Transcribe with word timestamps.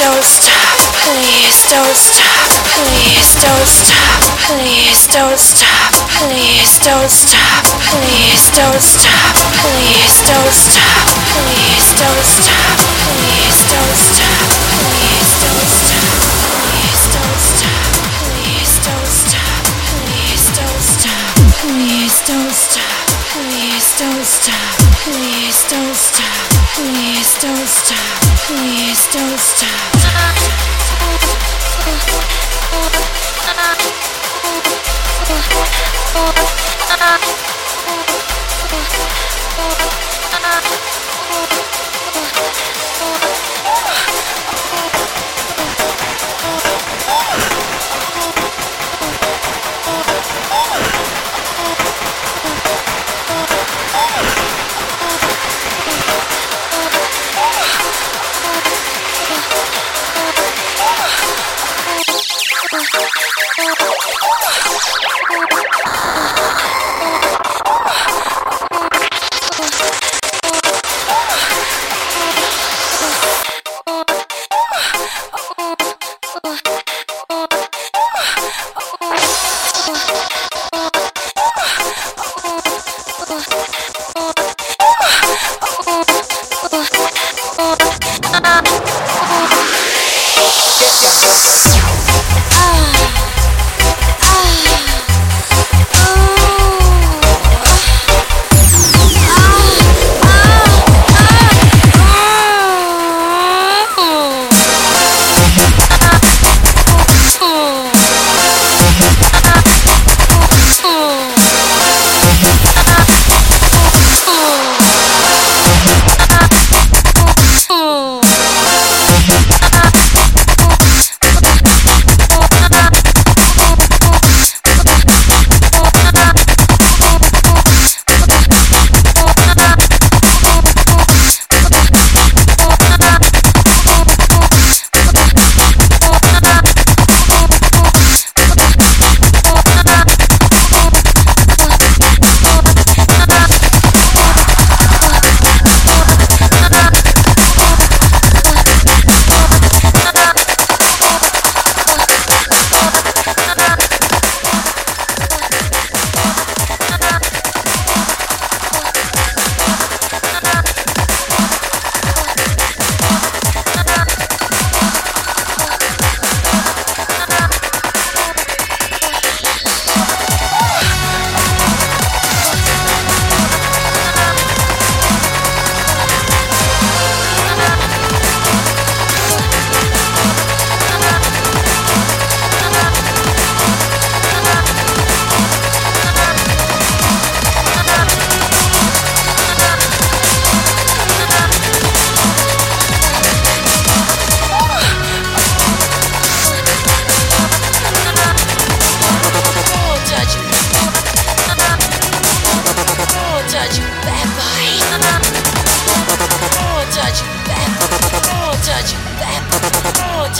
don't 0.00 0.24
stop. 0.24 0.80
Please 1.04 1.60
don't 1.68 1.92
stop. 1.92 2.48
Please 2.72 3.36
don't 3.36 3.68
stop. 3.68 4.20
Please 4.48 5.06
don't 5.12 5.36
stop. 5.36 5.92
Please 6.16 6.80
don't 6.80 7.10
stop. 7.10 7.64
Please 7.92 8.48
don't 8.56 8.80
stop. 8.80 9.36
Please 9.60 10.24
don't 10.24 10.52
stop. 10.56 10.96
Please 11.36 11.92
don't 12.00 12.24
stop. 12.24 12.80
Please 13.04 13.60
don't 13.68 13.92
stop. 13.92 14.48
Please 14.72 15.32
don't 15.36 15.68
stop. 15.68 16.08
Please 16.48 17.04
don't 17.12 17.38
stop. 17.44 17.92
Please 18.16 18.72
don't 18.80 19.08
stop. 19.20 19.52
Please 19.84 20.44
don't 20.56 20.64
stop. 20.64 20.64
Please 20.64 20.64
don't 20.64 20.80
stop. 20.80 21.36
Please 21.60 22.16
don't 22.24 22.52
stop. 22.56 23.04
Please 23.36 23.88
don't 24.00 24.24
stop. 24.24 24.76
Please 25.04 25.58
don't 25.68 25.94
stop. 25.94 26.39
Please 26.74 27.34
don't 27.40 27.66
stop. 27.66 28.22
Please 28.46 29.06
don't 29.12 29.38
stop. 29.38 29.96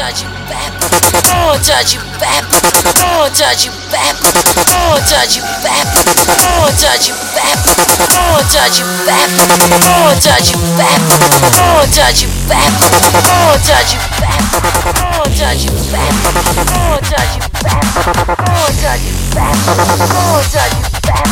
Oh, 0.00 0.14
you 0.14 0.30
back. 0.46 0.70
Won't 1.26 1.58
touch 1.66 1.90
you 1.92 1.98
back. 2.22 2.46
Won't 3.02 3.34
touch 3.34 3.66
you 3.66 3.74
back. 3.90 4.14
Won't 4.70 5.02
touch 5.10 5.34
you 5.34 5.42
back. 5.58 5.90
Won't 6.38 6.78
touch 6.78 7.10
you 7.10 7.18
back. 7.34 7.58
Won't 8.14 8.46
touch 8.46 8.78
you 8.78 8.86
back. 9.02 9.26
Won't 9.82 10.22
touch 10.22 10.54
you 10.54 10.54
back. 10.78 11.02
Won't 11.58 11.90
touch 11.90 12.22
you 12.22 12.30
back. 12.46 12.70
Won't 13.18 13.58
touch 13.58 13.90
you 13.90 13.98
back. 14.14 14.38
Won't 14.86 15.34
touch 15.34 15.66
you 15.66 15.74
back. 15.82 16.06
Won't 16.06 17.02
touch 17.10 17.34
you 17.34 17.42
back. 17.58 17.82
Won't 18.38 18.78
touch 18.78 19.02
you 19.02 19.02
back. 19.02 19.02
Won't 19.02 19.02
touch 19.02 19.02
you 19.02 19.18
back. 19.34 19.58
Won't 20.14 20.46
touch 20.46 20.78
you 20.78 20.86
back. 21.02 21.26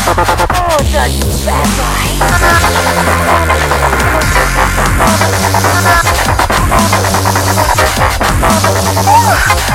Won't 0.58 0.90
touch 0.90 1.14
you 1.14 1.30
back. 1.46 1.70
Oh! 8.48 9.65